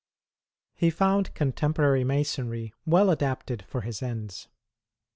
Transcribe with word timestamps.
He 0.73 0.89
found 0.89 1.31
contemporary 1.35 2.03
Masomy 2.03 2.73
well 2.87 3.11
adapted 3.11 3.61
for 3.67 3.81
his 3.81 4.01
ends. 4.01 4.47